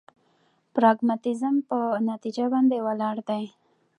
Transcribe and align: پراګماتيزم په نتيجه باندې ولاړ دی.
پراګماتيزم 0.73 1.55
په 1.69 1.77
نتيجه 2.09 2.45
باندې 2.53 2.77
ولاړ 2.85 3.15
دی. 3.29 3.43